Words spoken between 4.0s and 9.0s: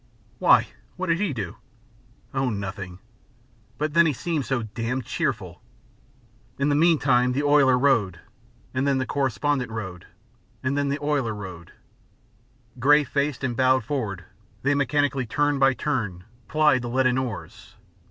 he seemed so damned cheerful." In the meantime the oiler rowed, and then